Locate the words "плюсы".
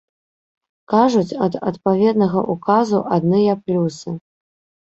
3.69-4.19